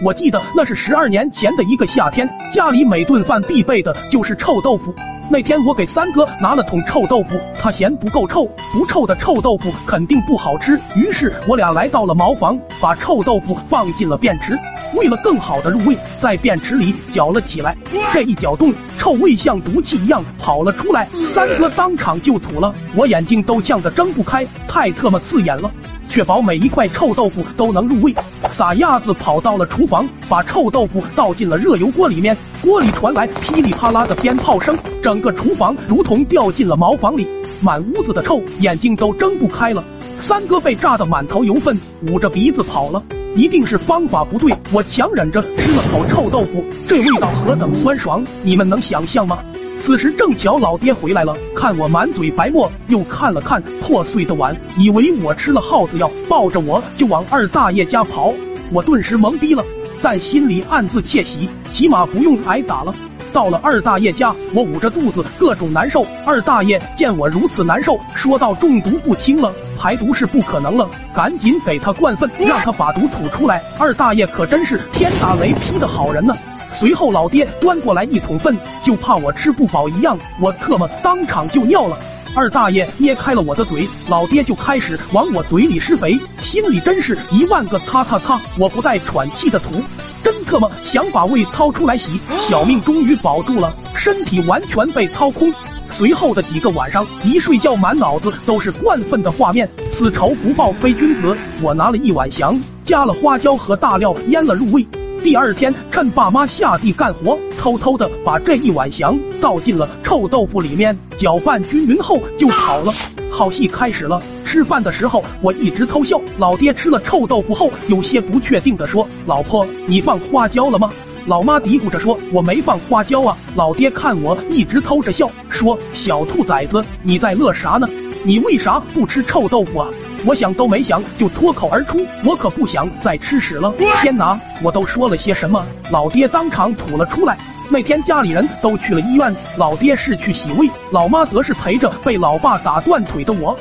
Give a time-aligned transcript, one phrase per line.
[0.00, 4.94] 我记得那是十二年前的一个夏天，家里每顿饭必备的就是臭豆腐。
[5.28, 10.78] 那天我给三哥拿了桶臭豆腐，他嫌不够臭，不臭的臭豆腐肯定不好吃。
[10.94, 14.56] 于是我俩来到了茅房，把臭豆腐放进了便池，
[14.96, 17.76] 为了更好的入味，在便池里搅了起来。
[18.12, 25.68] 这一搅动，臭味像毒气一样跑了出来，三哥当场就吐了，我眼睛都呛得睁不开，太特么刺眼了。
[26.08, 28.14] 确保每一块臭豆腐都能入味，
[28.52, 32.36] 撒丫子跑到了厨房，把臭豆腐倒进了热油锅里面。
[32.62, 37.28] 锅里传来噼里啪啦的鞭炮声，整个厨房如同掉进了茅房里，
[37.60, 39.84] 满屋子的臭，眼睛都睁不开了。
[40.20, 41.78] 三哥被炸得满头油粪，
[42.10, 43.02] 捂着鼻子跑了。
[43.36, 49.38] 一定是方法不对，我强忍着吃了口臭豆腐，这味道何等酸爽，你们能想象吗？
[49.84, 58.34] 此时正巧老爹回来了，看我满嘴白沫，又看了看破碎的碗，以为我吃了耗子药，抱着我就往二大爷家跑。
[58.70, 59.64] 我顿时懵逼了，
[60.02, 62.94] 但心里暗自窃喜，起码不用挨打了。
[63.32, 66.04] 到了二大爷家，我捂着肚子各种难受。
[66.26, 76.34] 二大爷见我如此难受，说道：“中毒不轻了，排毒是不可能了，赶紧给他灌粪，让他把毒吐出来。”二大爷可真是天打雷劈的好人呢。
[76.78, 81.98] 随后，老爹端过来一桶粪，就怕我吃不饱一样，我特么当场就尿了。
[82.36, 88.40] 二大爷捏开了我的嘴，老爹就开始往我嘴里施肥，心里真是一万个擦擦擦！
[88.56, 89.82] 我不带喘气的吐，
[90.22, 95.52] 真特么想把胃掏出来洗，小命终于保住了，身体完全被掏空。
[95.90, 99.68] 随后的几个晚上，一睡觉满脑子都是灌粪的画面，
[99.98, 101.36] 此仇不报非君子。
[101.60, 104.86] 我拿了一碗翔，加了花椒和大料腌了入味。
[105.22, 112.92] 第二天，趁爸妈下地干活，偷偷的把这一碗翔倒进了臭豆腐里面，搅拌均匀后就跑了。
[113.30, 114.22] 好戏开始了。
[114.44, 116.20] 吃饭的时候，我一直偷笑。
[116.38, 120.90] 老爹吃了臭豆腐后，有些不确定的说：“老婆，你放花椒了吗？”
[121.26, 127.86] 老妈嘀咕着说：“我没放花椒啊。”老爹看我一直偷着笑，说：“小兔崽子，你在乐啥呢？
[128.28, 129.88] 你为啥不吃臭豆腐啊？”
[130.26, 133.72] 我想都没想就脱口而出，我可不想再吃屎了！
[134.02, 135.64] 天哪，我都说了些什么？
[135.90, 137.38] 老爹当场吐了出来。
[137.70, 143.56] 那天家里人都去了医院，老爹是去洗胃，老妈则是陪着被老爸打断腿的我。